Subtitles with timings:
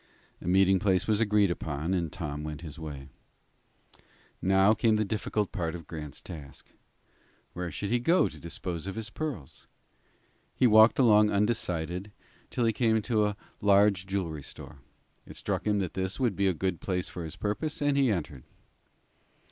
[0.41, 3.09] A meeting place was agreed upon, and Tom went his way.
[4.41, 6.69] Now came the difficult part of Grant's task.
[7.53, 9.67] Where should he go to dispose of his pearls?
[10.55, 12.11] He walked along undecided,
[12.49, 14.79] till he came to a large jewelry store.
[15.27, 18.09] It struck him that this would be a good place for his purpose, and he
[18.11, 18.43] entered.